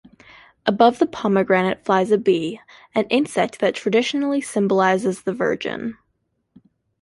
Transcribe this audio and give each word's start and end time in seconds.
Above 0.65 0.97
the 0.97 1.05
pomegranate 1.05 1.85
flies 1.85 2.09
a 2.11 2.17
bee, 2.17 2.59
an 2.95 3.03
insect 3.11 3.59
that 3.59 3.75
traditionally 3.75 4.41
symbolizes 4.41 5.21
the 5.21 5.31
Virgin. 5.31 5.95